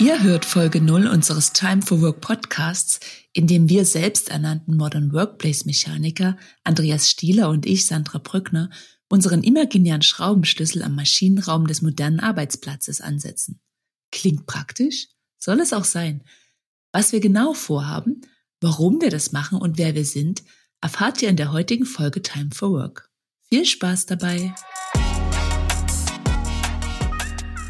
Ihr 0.00 0.22
hört 0.22 0.46
Folge 0.46 0.80
0 0.80 1.08
unseres 1.08 1.52
Time 1.52 1.82
for 1.82 2.00
Work 2.00 2.22
Podcasts, 2.22 3.00
in 3.34 3.46
dem 3.46 3.68
wir 3.68 3.84
selbsternannten 3.84 4.74
Modern 4.74 5.12
Workplace 5.12 5.66
Mechaniker 5.66 6.38
Andreas 6.64 7.10
Stieler 7.10 7.50
und 7.50 7.66
ich, 7.66 7.84
Sandra 7.84 8.16
Brückner, 8.16 8.70
unseren 9.10 9.42
imaginären 9.42 10.00
Schraubenschlüssel 10.00 10.82
am 10.84 10.94
Maschinenraum 10.94 11.66
des 11.66 11.82
modernen 11.82 12.18
Arbeitsplatzes 12.18 13.02
ansetzen. 13.02 13.60
Klingt 14.10 14.46
praktisch? 14.46 15.08
Soll 15.36 15.60
es 15.60 15.74
auch 15.74 15.84
sein. 15.84 16.24
Was 16.92 17.12
wir 17.12 17.20
genau 17.20 17.52
vorhaben, 17.52 18.22
warum 18.62 19.02
wir 19.02 19.10
das 19.10 19.32
machen 19.32 19.58
und 19.58 19.76
wer 19.76 19.94
wir 19.94 20.06
sind, 20.06 20.42
erfahrt 20.80 21.20
ihr 21.20 21.28
in 21.28 21.36
der 21.36 21.52
heutigen 21.52 21.84
Folge 21.84 22.22
Time 22.22 22.48
for 22.54 22.70
Work. 22.70 23.10
Viel 23.50 23.66
Spaß 23.66 24.06
dabei! 24.06 24.54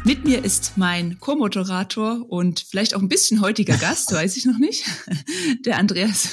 Mit 0.03 0.25
mir 0.25 0.43
ist 0.43 0.73
mein 0.77 1.19
Co-Moderator 1.19 2.25
und 2.27 2.65
vielleicht 2.67 2.95
auch 2.95 3.01
ein 3.01 3.07
bisschen 3.07 3.39
heutiger 3.39 3.77
Gast, 3.77 4.11
weiß 4.13 4.35
ich 4.35 4.45
noch 4.45 4.57
nicht, 4.57 4.83
der 5.63 5.77
Andreas, 5.77 6.29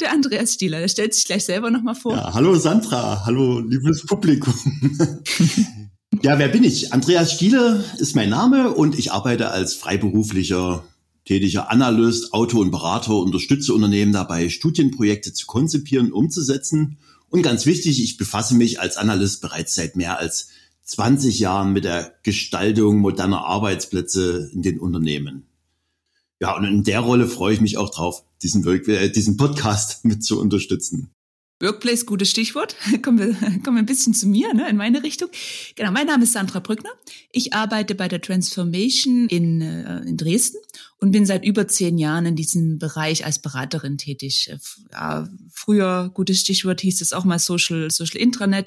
der 0.00 0.12
Andreas 0.12 0.54
Stieler. 0.54 0.78
Der 0.78 0.88
stellt 0.88 1.14
sich 1.14 1.24
gleich 1.24 1.44
selber 1.44 1.70
nochmal 1.70 1.96
vor. 1.96 2.12
Ja, 2.12 2.32
hallo 2.32 2.54
Sandra, 2.56 3.24
hallo 3.24 3.58
liebes 3.58 4.06
Publikum. 4.06 4.54
ja, 6.22 6.38
wer 6.38 6.48
bin 6.48 6.62
ich? 6.62 6.92
Andreas 6.92 7.32
Stieler 7.32 7.82
ist 7.98 8.14
mein 8.14 8.30
Name 8.30 8.70
und 8.70 8.96
ich 8.96 9.10
arbeite 9.10 9.50
als 9.50 9.74
freiberuflicher 9.74 10.84
tätiger 11.24 11.68
Analyst, 11.68 12.32
Autor 12.32 12.60
und 12.60 12.70
Berater, 12.70 13.16
unterstütze 13.16 13.74
Unternehmen 13.74 14.12
dabei, 14.12 14.48
Studienprojekte 14.48 15.32
zu 15.32 15.46
konzipieren, 15.46 16.12
umzusetzen. 16.12 16.98
Und 17.28 17.42
ganz 17.42 17.66
wichtig, 17.66 18.02
ich 18.02 18.16
befasse 18.16 18.54
mich 18.54 18.80
als 18.80 18.96
Analyst 18.96 19.40
bereits 19.40 19.74
seit 19.74 19.96
mehr 19.96 20.18
als 20.18 20.49
20 20.90 21.38
Jahren 21.38 21.72
mit 21.72 21.84
der 21.84 22.18
Gestaltung 22.24 22.98
moderner 22.98 23.44
Arbeitsplätze 23.44 24.50
in 24.52 24.62
den 24.62 24.80
Unternehmen. 24.80 25.46
Ja, 26.40 26.56
und 26.56 26.64
in 26.64 26.82
der 26.82 26.98
Rolle 26.98 27.28
freue 27.28 27.54
ich 27.54 27.60
mich 27.60 27.78
auch 27.78 27.90
drauf, 27.90 28.24
diesen, 28.42 28.66
äh, 28.66 29.10
diesen 29.10 29.36
Podcast 29.36 30.04
mit 30.04 30.24
zu 30.24 30.40
unterstützen. 30.40 31.12
Workplace, 31.62 32.06
gutes 32.06 32.30
Stichwort. 32.30 32.74
Kommen 33.02 33.18
wir, 33.18 33.34
kommen 33.60 33.76
wir 33.76 33.82
ein 33.82 33.86
bisschen 33.86 34.14
zu 34.14 34.26
mir, 34.26 34.52
ne, 34.52 34.68
in 34.68 34.76
meine 34.76 35.04
Richtung. 35.04 35.28
Genau, 35.76 35.92
mein 35.92 36.06
Name 36.06 36.24
ist 36.24 36.32
Sandra 36.32 36.58
Brückner. 36.58 36.90
Ich 37.30 37.52
arbeite 37.52 37.94
bei 37.94 38.08
der 38.08 38.20
Transformation 38.20 39.28
in, 39.28 39.60
äh, 39.60 40.00
in 40.00 40.16
Dresden 40.16 40.58
und 41.00 41.12
bin 41.12 41.24
seit 41.24 41.44
über 41.44 41.66
zehn 41.66 41.96
Jahren 41.96 42.26
in 42.26 42.36
diesem 42.36 42.78
Bereich 42.78 43.24
als 43.24 43.38
Beraterin 43.38 43.96
tätig. 43.96 44.50
Äh, 44.50 44.58
ja, 44.92 45.28
früher, 45.50 46.10
gutes 46.12 46.40
Stichwort, 46.40 46.82
hieß 46.82 47.00
es 47.00 47.14
auch 47.14 47.24
mal 47.24 47.38
Social, 47.38 47.90
Social 47.90 48.20
Intranet. 48.20 48.66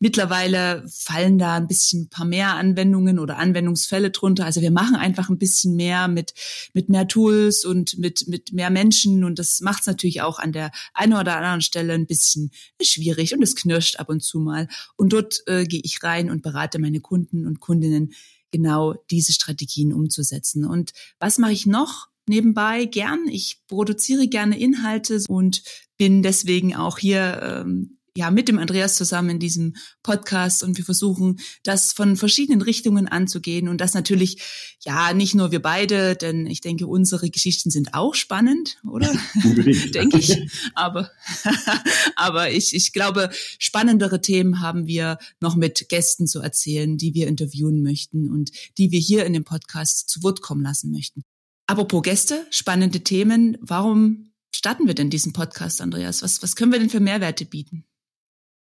Mittlerweile 0.00 0.84
fallen 0.88 1.38
da 1.38 1.56
ein 1.56 1.66
bisschen 1.66 2.04
ein 2.04 2.08
paar 2.08 2.24
mehr 2.24 2.54
Anwendungen 2.54 3.18
oder 3.18 3.36
Anwendungsfälle 3.36 4.10
drunter. 4.10 4.46
Also 4.46 4.62
wir 4.62 4.70
machen 4.70 4.96
einfach 4.96 5.28
ein 5.28 5.38
bisschen 5.38 5.76
mehr 5.76 6.08
mit, 6.08 6.32
mit 6.72 6.88
mehr 6.88 7.06
Tools 7.08 7.66
und 7.66 7.98
mit, 7.98 8.26
mit 8.26 8.52
mehr 8.52 8.70
Menschen 8.70 9.22
und 9.22 9.38
das 9.38 9.60
macht 9.60 9.80
es 9.80 9.86
natürlich 9.86 10.22
auch 10.22 10.38
an 10.38 10.52
der 10.52 10.72
einen 10.94 11.12
oder 11.12 11.36
anderen 11.36 11.60
Stelle 11.60 11.92
ein 11.92 12.06
bisschen 12.06 12.50
schwierig 12.80 13.34
und 13.34 13.42
es 13.42 13.54
knirscht 13.54 13.96
ab 13.96 14.08
und 14.08 14.22
zu 14.22 14.40
mal. 14.40 14.68
Und 14.96 15.12
dort 15.12 15.42
äh, 15.46 15.64
gehe 15.64 15.80
ich 15.82 16.02
rein 16.02 16.30
und 16.30 16.42
berate 16.42 16.78
meine 16.78 17.00
Kunden 17.00 17.46
und 17.46 17.60
Kundinnen 17.60 18.14
genau 18.50 18.94
diese 19.10 19.32
Strategien 19.32 19.92
umzusetzen. 19.92 20.64
Und 20.64 20.92
was 21.18 21.38
mache 21.38 21.52
ich 21.52 21.66
noch? 21.66 22.08
Nebenbei 22.28 22.86
gern. 22.86 23.28
Ich 23.28 23.62
produziere 23.68 24.26
gerne 24.26 24.58
Inhalte 24.58 25.22
und 25.28 25.62
bin 25.96 26.22
deswegen 26.22 26.74
auch 26.74 26.98
hier 26.98 27.40
ähm, 27.42 27.98
ja 28.16 28.30
mit 28.30 28.48
dem 28.48 28.58
Andreas 28.58 28.96
zusammen 28.96 29.30
in 29.30 29.38
diesem 29.38 29.76
Podcast 30.02 30.62
und 30.62 30.76
wir 30.76 30.84
versuchen 30.84 31.38
das 31.62 31.92
von 31.92 32.16
verschiedenen 32.16 32.62
Richtungen 32.62 33.06
anzugehen 33.06 33.68
und 33.68 33.80
das 33.80 33.94
natürlich 33.94 34.42
ja 34.84 35.12
nicht 35.12 35.34
nur 35.34 35.52
wir 35.52 35.60
beide, 35.60 36.16
denn 36.16 36.46
ich 36.46 36.60
denke 36.60 36.86
unsere 36.86 37.30
Geschichten 37.30 37.70
sind 37.70 37.94
auch 37.94 38.14
spannend, 38.14 38.78
oder? 38.88 39.12
denke 39.94 40.18
ich. 40.18 40.36
Aber 40.74 41.10
aber 42.16 42.50
ich 42.50 42.74
ich 42.74 42.92
glaube 42.92 43.30
spannendere 43.58 44.20
Themen 44.20 44.60
haben 44.60 44.86
wir 44.86 45.18
noch 45.40 45.56
mit 45.56 45.88
Gästen 45.88 46.26
zu 46.26 46.40
erzählen, 46.40 46.96
die 46.96 47.14
wir 47.14 47.28
interviewen 47.28 47.82
möchten 47.82 48.30
und 48.30 48.50
die 48.78 48.90
wir 48.90 49.00
hier 49.00 49.26
in 49.26 49.32
dem 49.32 49.44
Podcast 49.44 50.08
zu 50.08 50.22
Wort 50.22 50.40
kommen 50.40 50.62
lassen 50.62 50.90
möchten. 50.90 51.22
Apropos 51.66 52.02
Gäste, 52.02 52.46
spannende 52.50 53.00
Themen. 53.00 53.58
Warum 53.60 54.30
starten 54.54 54.86
wir 54.86 54.94
denn 54.94 55.10
diesen 55.10 55.32
Podcast, 55.32 55.80
Andreas? 55.80 56.22
Was, 56.22 56.42
was 56.42 56.54
können 56.54 56.72
wir 56.72 56.78
denn 56.78 56.90
für 56.90 57.00
Mehrwerte 57.00 57.44
bieten? 57.44 57.84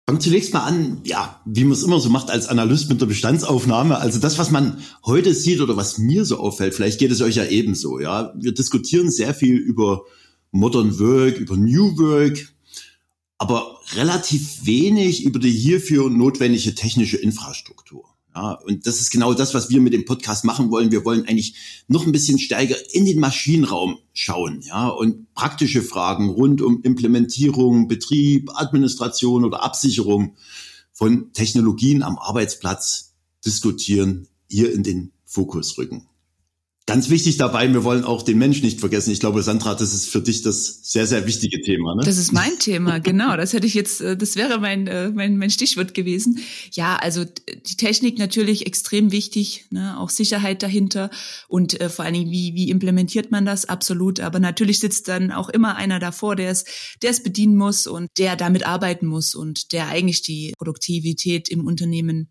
Fangen 0.08 0.22
zunächst 0.22 0.54
mal 0.54 0.60
an, 0.60 1.02
ja, 1.04 1.38
wie 1.44 1.64
man 1.64 1.74
es 1.74 1.82
immer 1.82 2.00
so 2.00 2.08
macht 2.08 2.30
als 2.30 2.46
Analyst 2.46 2.88
mit 2.88 2.98
der 2.98 3.04
Bestandsaufnahme. 3.04 3.98
Also 3.98 4.18
das, 4.18 4.38
was 4.38 4.50
man 4.50 4.82
heute 5.04 5.34
sieht 5.34 5.60
oder 5.60 5.76
was 5.76 5.98
mir 5.98 6.24
so 6.24 6.38
auffällt, 6.38 6.74
vielleicht 6.74 6.98
geht 6.98 7.10
es 7.10 7.20
euch 7.20 7.36
ja 7.36 7.44
ebenso, 7.44 8.00
ja. 8.00 8.32
Wir 8.34 8.52
diskutieren 8.52 9.10
sehr 9.10 9.34
viel 9.34 9.56
über 9.56 10.04
Modern 10.50 10.98
Work, 10.98 11.36
über 11.36 11.58
New 11.58 11.98
Work, 11.98 12.54
aber 13.36 13.80
relativ 13.96 14.64
wenig 14.64 15.26
über 15.26 15.38
die 15.40 15.50
hierfür 15.50 16.08
notwendige 16.08 16.74
technische 16.74 17.18
Infrastruktur. 17.18 18.06
Ja, 18.34 18.52
und 18.52 18.86
das 18.86 19.00
ist 19.00 19.10
genau 19.10 19.34
das, 19.34 19.54
was 19.54 19.70
wir 19.70 19.80
mit 19.80 19.92
dem 19.92 20.04
Podcast 20.04 20.44
machen 20.44 20.70
wollen. 20.70 20.92
Wir 20.92 21.04
wollen 21.04 21.26
eigentlich 21.26 21.54
noch 21.88 22.06
ein 22.06 22.12
bisschen 22.12 22.38
stärker 22.38 22.76
in 22.92 23.04
den 23.04 23.18
Maschinenraum 23.18 23.98
schauen, 24.12 24.60
ja, 24.62 24.88
und 24.88 25.32
praktische 25.34 25.82
Fragen 25.82 26.28
rund 26.28 26.62
um 26.62 26.82
Implementierung, 26.82 27.88
Betrieb, 27.88 28.50
Administration 28.54 29.44
oder 29.44 29.62
Absicherung 29.62 30.36
von 30.92 31.32
Technologien 31.32 32.02
am 32.02 32.18
Arbeitsplatz 32.18 33.14
diskutieren, 33.44 34.28
hier 34.48 34.72
in 34.72 34.82
den 34.82 35.12
Fokus 35.24 35.78
rücken. 35.78 36.06
Ganz 36.88 37.10
wichtig 37.10 37.36
dabei, 37.36 37.70
wir 37.70 37.84
wollen 37.84 38.02
auch 38.02 38.22
den 38.22 38.38
Mensch 38.38 38.62
nicht 38.62 38.80
vergessen. 38.80 39.10
Ich 39.10 39.20
glaube, 39.20 39.42
Sandra, 39.42 39.74
das 39.74 39.92
ist 39.92 40.08
für 40.08 40.22
dich 40.22 40.40
das 40.40 40.80
sehr, 40.84 41.06
sehr 41.06 41.26
wichtige 41.26 41.60
Thema. 41.60 41.94
Ne? 41.94 42.00
Das 42.02 42.16
ist 42.16 42.32
mein 42.32 42.58
Thema, 42.58 42.98
genau. 42.98 43.36
Das 43.36 43.52
hätte 43.52 43.66
ich 43.66 43.74
jetzt, 43.74 44.00
äh, 44.00 44.16
das 44.16 44.36
wäre 44.36 44.58
mein, 44.58 44.86
äh, 44.86 45.10
mein, 45.10 45.36
mein 45.36 45.50
Stichwort 45.50 45.92
gewesen. 45.92 46.38
Ja, 46.72 46.96
also 46.96 47.26
die 47.26 47.76
Technik 47.76 48.16
natürlich 48.18 48.66
extrem 48.66 49.12
wichtig, 49.12 49.66
ne? 49.68 50.00
auch 50.00 50.08
Sicherheit 50.08 50.62
dahinter 50.62 51.10
und 51.46 51.78
äh, 51.78 51.90
vor 51.90 52.06
allen 52.06 52.14
Dingen, 52.14 52.30
wie, 52.30 52.54
wie 52.54 52.70
implementiert 52.70 53.30
man 53.30 53.44
das? 53.44 53.66
Absolut. 53.66 54.20
Aber 54.20 54.40
natürlich 54.40 54.78
sitzt 54.78 55.08
dann 55.08 55.30
auch 55.30 55.50
immer 55.50 55.76
einer 55.76 55.98
davor, 55.98 56.36
der 56.36 56.50
es, 56.50 56.64
der 57.02 57.10
es 57.10 57.22
bedienen 57.22 57.56
muss 57.56 57.86
und 57.86 58.08
der 58.16 58.34
damit 58.34 58.66
arbeiten 58.66 59.08
muss 59.08 59.34
und 59.34 59.72
der 59.72 59.88
eigentlich 59.88 60.22
die 60.22 60.54
Produktivität 60.56 61.50
im 61.50 61.66
Unternehmen 61.66 62.30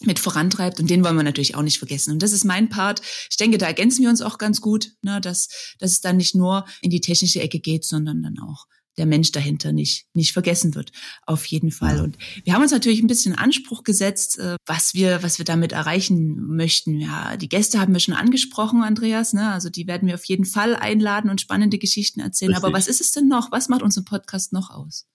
mit 0.00 0.18
vorantreibt 0.18 0.80
und 0.80 0.90
den 0.90 1.04
wollen 1.04 1.16
wir 1.16 1.22
natürlich 1.22 1.54
auch 1.54 1.62
nicht 1.62 1.78
vergessen. 1.78 2.12
Und 2.12 2.22
das 2.22 2.32
ist 2.32 2.44
mein 2.44 2.68
Part. 2.68 3.02
Ich 3.30 3.36
denke, 3.36 3.58
da 3.58 3.66
ergänzen 3.66 4.02
wir 4.02 4.10
uns 4.10 4.22
auch 4.22 4.38
ganz 4.38 4.60
gut, 4.60 4.92
ne, 5.02 5.20
dass, 5.20 5.48
dass 5.78 5.92
es 5.92 6.00
dann 6.00 6.16
nicht 6.16 6.34
nur 6.34 6.64
in 6.80 6.90
die 6.90 7.00
technische 7.00 7.40
Ecke 7.40 7.60
geht, 7.60 7.84
sondern 7.84 8.22
dann 8.22 8.38
auch 8.38 8.66
der 8.98 9.06
Mensch 9.06 9.32
dahinter 9.32 9.72
nicht, 9.72 10.06
nicht 10.12 10.32
vergessen 10.32 10.74
wird. 10.74 10.92
Auf 11.24 11.46
jeden 11.46 11.70
Fall. 11.70 12.00
Und 12.00 12.18
wir 12.44 12.52
haben 12.52 12.62
uns 12.62 12.72
natürlich 12.72 13.00
ein 13.00 13.06
bisschen 13.06 13.34
Anspruch 13.34 13.84
gesetzt, 13.84 14.38
äh, 14.38 14.56
was 14.66 14.94
wir, 14.94 15.22
was 15.22 15.38
wir 15.38 15.44
damit 15.44 15.72
erreichen 15.72 16.54
möchten. 16.54 17.00
Ja, 17.00 17.36
die 17.36 17.48
Gäste 17.48 17.80
haben 17.80 17.92
wir 17.92 18.00
schon 18.00 18.14
angesprochen, 18.14 18.82
Andreas, 18.82 19.32
ne? 19.32 19.50
Also 19.50 19.70
die 19.70 19.86
werden 19.86 20.08
wir 20.08 20.14
auf 20.14 20.24
jeden 20.24 20.44
Fall 20.44 20.76
einladen 20.76 21.30
und 21.30 21.40
spannende 21.40 21.78
Geschichten 21.78 22.20
erzählen. 22.20 22.50
Richtig. 22.50 22.64
Aber 22.64 22.76
was 22.76 22.88
ist 22.88 23.00
es 23.00 23.12
denn 23.12 23.28
noch? 23.28 23.50
Was 23.50 23.68
macht 23.68 23.82
unseren 23.82 24.04
Podcast 24.04 24.52
noch 24.52 24.70
aus? 24.70 25.06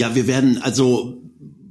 Ja, 0.00 0.14
wir 0.14 0.26
werden 0.26 0.58
also 0.58 1.27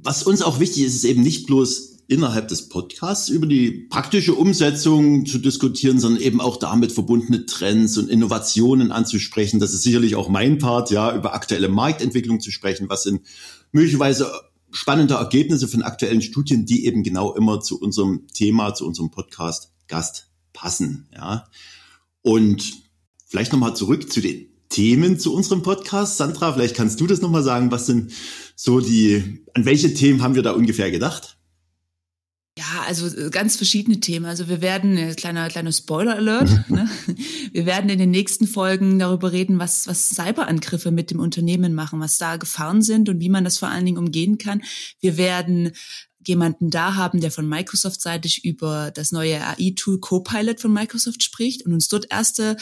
was 0.08 0.22
uns 0.22 0.40
auch 0.40 0.58
wichtig 0.58 0.84
ist, 0.84 0.94
ist 0.94 1.04
eben 1.04 1.20
nicht 1.20 1.46
bloß 1.46 1.98
innerhalb 2.06 2.48
des 2.48 2.70
Podcasts 2.70 3.28
über 3.28 3.46
die 3.46 3.88
praktische 3.90 4.34
Umsetzung 4.34 5.26
zu 5.26 5.36
diskutieren, 5.36 6.00
sondern 6.00 6.22
eben 6.22 6.40
auch 6.40 6.56
damit 6.56 6.92
verbundene 6.92 7.44
Trends 7.44 7.98
und 7.98 8.08
Innovationen 8.08 8.90
anzusprechen. 8.90 9.60
Das 9.60 9.74
ist 9.74 9.82
sicherlich 9.82 10.16
auch 10.16 10.30
mein 10.30 10.56
Part, 10.56 10.90
ja, 10.90 11.14
über 11.14 11.34
aktuelle 11.34 11.68
Marktentwicklung 11.68 12.40
zu 12.40 12.50
sprechen. 12.50 12.88
Was 12.88 13.02
sind 13.02 13.20
möglicherweise 13.70 14.32
spannende 14.70 15.12
Ergebnisse 15.12 15.68
von 15.68 15.82
aktuellen 15.82 16.22
Studien, 16.22 16.64
die 16.64 16.86
eben 16.86 17.02
genau 17.02 17.34
immer 17.34 17.60
zu 17.60 17.78
unserem 17.78 18.28
Thema, 18.28 18.72
zu 18.72 18.86
unserem 18.86 19.10
Podcast 19.10 19.72
Gast 19.88 20.30
passen, 20.54 21.06
ja. 21.14 21.44
Und 22.22 22.64
vielleicht 23.26 23.52
nochmal 23.52 23.76
zurück 23.76 24.10
zu 24.10 24.22
den 24.22 24.46
Themen 24.68 25.18
zu 25.18 25.34
unserem 25.34 25.62
Podcast. 25.62 26.16
Sandra, 26.16 26.52
vielleicht 26.52 26.76
kannst 26.76 27.00
du 27.00 27.06
das 27.06 27.20
nochmal 27.20 27.42
sagen. 27.42 27.70
Was 27.70 27.86
sind 27.86 28.12
so 28.54 28.80
die, 28.80 29.44
an 29.54 29.64
welche 29.64 29.94
Themen 29.94 30.22
haben 30.22 30.34
wir 30.34 30.42
da 30.42 30.52
ungefähr 30.52 30.90
gedacht? 30.90 31.37
Ja, 32.58 32.82
also 32.88 33.06
äh, 33.06 33.30
ganz 33.30 33.56
verschiedene 33.56 34.00
Themen. 34.00 34.26
Also 34.26 34.48
wir 34.48 34.60
werden, 34.60 34.96
äh, 34.96 35.14
kleiner, 35.14 35.48
kleiner 35.48 35.70
Spoiler-Alert, 35.70 36.68
ne? 36.68 36.90
wir 37.52 37.66
werden 37.66 37.88
in 37.88 38.00
den 38.00 38.10
nächsten 38.10 38.48
Folgen 38.48 38.98
darüber 38.98 39.30
reden, 39.30 39.60
was, 39.60 39.86
was 39.86 40.08
Cyberangriffe 40.08 40.90
mit 40.90 41.12
dem 41.12 41.20
Unternehmen 41.20 41.72
machen, 41.72 42.00
was 42.00 42.18
da 42.18 42.36
Gefahren 42.36 42.82
sind 42.82 43.08
und 43.08 43.20
wie 43.20 43.28
man 43.28 43.44
das 43.44 43.58
vor 43.58 43.68
allen 43.68 43.84
Dingen 43.84 43.98
umgehen 43.98 44.38
kann. 44.38 44.62
Wir 44.98 45.16
werden 45.16 45.70
jemanden 46.26 46.68
da 46.68 46.96
haben, 46.96 47.20
der 47.20 47.30
von 47.30 47.48
Microsoft-seitig 47.48 48.44
über 48.44 48.90
das 48.90 49.12
neue 49.12 49.40
AI-Tool 49.40 50.00
Copilot 50.00 50.60
von 50.60 50.72
Microsoft 50.72 51.22
spricht 51.22 51.64
und 51.64 51.72
uns 51.72 51.86
dort 51.86 52.10
erste, 52.10 52.56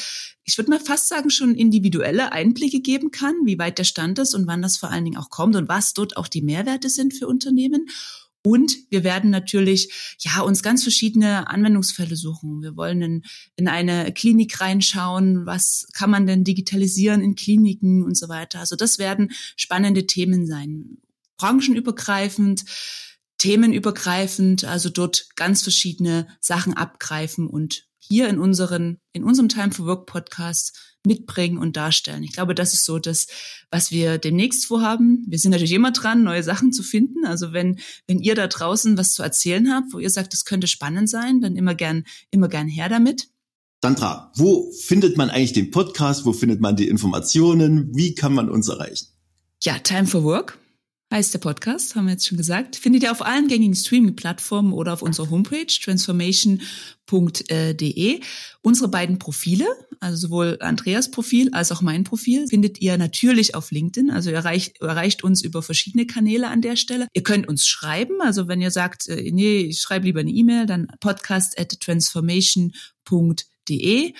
ich 0.45 0.59
würde 0.59 0.73
mal 0.73 0.79
fast 0.79 1.09
sagen, 1.09 1.31
schon 1.31 1.55
individuelle 1.55 2.33
Einblicke 2.33 2.81
geben 2.81 3.13
kann, 3.13 3.35
wie 3.47 3.59
weit 3.59 3.79
der 3.79 3.85
Stand 3.85 4.19
ist 4.19 4.35
und 4.35 4.47
wann 4.47 4.61
das 4.61 4.77
vor 4.77 4.91
allen 4.91 5.05
Dingen 5.05 5.17
auch 5.17 5.31
kommt 5.31 5.57
und 5.57 5.71
was 5.71 5.95
dort 5.95 6.19
auch 6.19 6.29
die 6.29 6.43
Mehrwerte 6.43 6.91
sind 6.91 7.15
für 7.15 7.27
Unternehmen. 7.27 7.89
Und 8.47 8.77
wir 8.91 9.03
werden 9.03 9.31
natürlich, 9.31 9.93
ja, 10.21 10.41
uns 10.41 10.63
ganz 10.63 10.85
verschiedene 10.85 11.51
Anwendungsfälle 11.51 12.15
suchen. 12.15 12.63
Wir 12.63 12.77
wollen 12.77 13.03
in, 13.03 13.23
in 13.57 13.67
eine 13.67 14.13
Klinik 14.13 14.61
reinschauen. 14.61 15.47
Was 15.47 15.89
kann 15.95 16.11
man 16.11 16.29
denn 16.29 16.45
digitalisieren 16.45 17.23
in 17.23 17.35
Kliniken 17.35 18.05
und 18.05 18.17
so 18.17 18.29
weiter? 18.29 18.61
Also 18.61 18.77
das 18.77 19.01
werden 19.01 19.33
spannende 19.57 20.07
Themen 20.07 20.47
sein. 20.47 20.99
Branchenübergreifend, 21.39 22.65
themenübergreifend, 23.39 24.63
also 24.63 24.91
dort 24.91 25.27
ganz 25.35 25.63
verschiedene 25.63 26.29
Sachen 26.39 26.73
abgreifen 26.73 27.49
und 27.49 27.89
hier 27.99 28.29
in 28.29 28.39
unseren, 28.39 29.01
in 29.13 29.25
unserem 29.25 29.49
Time 29.49 29.73
for 29.73 29.87
Work 29.87 30.07
Podcast 30.07 30.96
mitbringen 31.07 31.57
und 31.57 31.77
darstellen. 31.77 32.23
Ich 32.23 32.33
glaube, 32.33 32.55
das 32.55 32.75
ist 32.75 32.85
so 32.85 32.99
das, 32.99 33.29
was 33.71 33.91
wir 33.91 34.19
demnächst 34.19 34.67
vorhaben. 34.67 35.25
Wir 35.29 35.39
sind 35.39 35.53
natürlich 35.53 35.73
immer 35.73 35.93
dran, 35.93 36.23
neue 36.23 36.43
Sachen 36.43 36.73
zu 36.73 36.83
finden. 36.83 37.25
Also 37.25 37.53
wenn, 37.53 37.79
wenn 38.07 38.19
ihr 38.19 38.35
da 38.35 38.49
draußen 38.49 38.99
was 38.99 39.15
zu 39.15 39.23
erzählen 39.23 39.73
habt, 39.73 39.93
wo 39.93 39.99
ihr 39.99 40.11
sagt, 40.11 40.33
das 40.33 40.45
könnte 40.45 40.67
spannend 40.67 41.09
sein, 41.09 41.41
dann 41.41 41.57
immer 41.57 41.75
gern, 41.75 42.05
immer 42.31 42.49
gern 42.49 42.69
her 42.69 42.89
damit. 42.89 43.29
Sandra, 43.83 44.33
wo 44.37 44.73
findet 44.73 45.17
man 45.17 45.31
eigentlich 45.31 45.53
den 45.53 45.71
Podcast? 45.71 46.27
Wo 46.27 46.33
findet 46.33 46.61
man 46.61 46.77
die 46.77 46.89
Informationen? 46.89 47.95
Wie 47.95 48.15
kann 48.15 48.35
man 48.35 48.51
uns 48.51 48.69
erreichen? 48.69 49.07
Ja, 49.63 49.79
Time 49.79 50.07
for 50.07 50.25
Work 50.25 50.59
heißt 51.13 51.35
der 51.35 51.39
Podcast, 51.39 51.95
haben 51.95 52.07
wir 52.07 52.13
jetzt 52.13 52.27
schon 52.27 52.39
gesagt. 52.39 52.77
Findet 52.77 53.05
ihr 53.05 53.13
auf 53.13 53.25
allen 53.25 53.47
gängigen 53.47 53.77
Streaming-Plattformen 53.77 54.73
oder 54.73 54.93
auf 54.93 55.03
unserer 55.03 55.31
Homepage 55.31 55.67
transformation.de. 55.67 58.21
Unsere 58.63 58.89
beiden 58.89 59.21
Profile, 59.21 59.69
also 60.01 60.27
sowohl 60.27 60.59
Andreas 60.61 61.13
Profil 61.13 61.51
als 61.53 61.71
auch 61.71 61.81
mein 61.81 62.03
Profil, 62.03 62.49
findet 62.49 62.81
ihr 62.81 62.99
natürlich 62.99 63.55
auf 63.55 63.71
LinkedIn. 63.71 64.11
Also 64.11 64.31
ihr 64.31 64.37
erreicht, 64.37 64.81
erreicht 64.81 65.23
uns 65.23 65.43
über 65.43 65.63
verschiedene 65.63 66.07
Kanäle 66.07 66.49
an 66.49 66.61
der 66.61 66.75
Stelle. 66.75 67.07
Ihr 67.15 67.23
könnt 67.23 67.47
uns 67.47 67.69
schreiben, 67.69 68.21
also 68.21 68.49
wenn 68.49 68.61
ihr 68.61 68.73
sagt, 68.73 69.07
äh, 69.09 69.31
nee, 69.31 69.61
ich 69.61 69.81
schreibe 69.81 70.07
lieber 70.07 70.19
eine 70.21 70.33
E-Mail, 70.33 70.67
dann 70.67 70.89
podcast 70.99 71.57
at 71.59 71.79
transformation.de. 71.81 74.13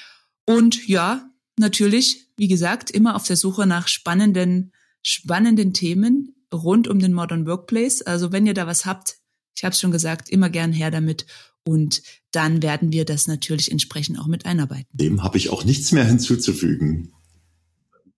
Und 0.49 0.87
ja, 0.87 1.29
natürlich, 1.59 2.29
wie 2.37 2.49
gesagt, 2.49 2.93
immer 2.93 3.17
auf 3.17 3.27
der 3.27 3.37
Suche 3.37 3.67
nach 3.67 3.89
spannenden 3.89 4.73
spannenden 5.03 5.73
Themen 5.73 6.36
rund 6.53 6.89
um 6.89 6.99
den 6.99 7.13
Modern 7.13 7.47
Workplace. 7.47 8.03
Also 8.03 8.33
wenn 8.33 8.47
ihr 8.47 8.55
da 8.55 8.67
was 8.67 8.87
habt, 8.87 9.19
ich 9.57 9.65
habe 9.65 9.73
es 9.73 9.81
schon 9.81 9.91
gesagt, 9.91 10.29
immer 10.29 10.51
gern 10.51 10.73
her 10.73 10.91
damit. 10.91 11.27
Und 11.65 12.03
dann 12.31 12.63
werden 12.63 12.93
wir 12.93 13.05
das 13.05 13.27
natürlich 13.27 13.73
entsprechend 13.73 14.21
auch 14.21 14.29
mit 14.29 14.47
einarbeiten. 14.47 14.87
Dem 14.93 15.23
habe 15.25 15.39
ich 15.39 15.51
auch 15.51 15.65
nichts 15.65 15.91
mehr 15.93 16.05
hinzuzufügen. 16.05 17.13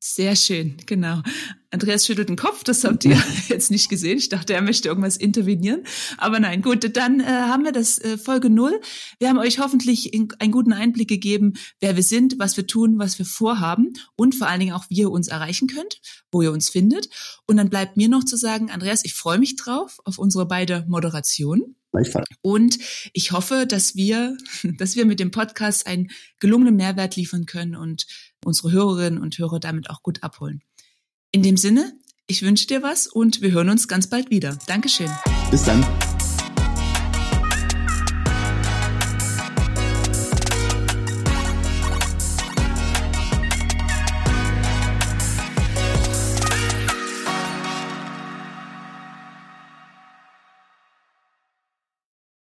Sehr 0.01 0.37
schön, 0.37 0.77
genau. 0.87 1.23
Andreas 1.71 2.07
schüttelt 2.07 2.29
den 2.29 2.37
Kopf, 2.37 2.63
das 2.63 2.85
habt 2.85 3.05
ihr 3.05 3.21
jetzt 3.49 3.71
nicht 3.73 3.89
gesehen. 3.89 4.17
Ich 4.17 4.29
dachte, 4.29 4.55
er 4.55 4.63
möchte 4.63 4.89
irgendwas 4.89 5.17
intervenieren. 5.17 5.83
Aber 6.17 6.39
nein, 6.39 6.63
gut, 6.63 6.97
dann 6.97 7.19
äh, 7.19 7.25
haben 7.25 7.65
wir 7.65 7.73
das 7.73 7.99
äh, 7.99 8.17
Folge 8.17 8.49
null. 8.49 8.81
Wir 9.19 9.29
haben 9.29 9.39
euch 9.39 9.59
hoffentlich 9.59 10.15
in, 10.15 10.29
einen 10.39 10.53
guten 10.53 10.73
Einblick 10.73 11.09
gegeben, 11.09 11.55
wer 11.81 11.97
wir 11.97 12.05
sind, 12.05 12.39
was 12.39 12.57
wir 12.57 12.67
tun, 12.67 12.99
was 12.99 13.19
wir 13.19 13.27
vorhaben 13.27 13.93
und 14.15 14.37
vor 14.37 14.47
allen 14.47 14.61
Dingen 14.61 14.73
auch, 14.73 14.89
wie 14.89 15.01
ihr 15.01 15.11
uns 15.11 15.27
erreichen 15.27 15.67
könnt, 15.67 16.01
wo 16.31 16.43
ihr 16.43 16.53
uns 16.53 16.69
findet. 16.71 17.09
Und 17.47 17.57
dann 17.57 17.69
bleibt 17.69 17.97
mir 17.97 18.09
noch 18.09 18.25
zu 18.25 18.37
sagen, 18.37 18.71
Andreas, 18.71 19.05
ich 19.05 19.15
freue 19.15 19.39
mich 19.39 19.57
drauf 19.57 19.99
auf 20.05 20.19
unsere 20.19 20.47
beide 20.47 20.87
Moderationen. 20.89 21.75
Und 22.43 22.79
ich 23.13 23.33
hoffe, 23.33 23.67
dass 23.67 23.97
wir, 23.97 24.37
dass 24.79 24.97
wir 24.97 25.07
mit 25.07 25.21
dem 25.21 25.31
Podcast 25.31 25.87
einen 25.87 26.09
gelungenen 26.39 26.77
Mehrwert 26.77 27.17
liefern 27.17 27.47
können 27.47 27.75
und 27.75 28.07
unsere 28.45 28.73
Hörerinnen 28.73 29.21
und 29.21 29.39
Hörer 29.39 29.61
damit 29.61 29.91
auch 29.91 30.03
gut 30.03 30.23
abholen. 30.23 30.63
In 31.31 31.43
dem 31.43 31.57
Sinne, 31.57 31.93
ich 32.27 32.43
wünsche 32.43 32.67
dir 32.67 32.83
was 32.83 33.07
und 33.07 33.41
wir 33.41 33.53
hören 33.53 33.71
uns 33.71 33.89
ganz 33.89 34.09
bald 34.09 34.31
wieder. 34.31 34.59
Dankeschön. 34.67 35.11
Bis 35.51 35.65
dann. 35.65 35.85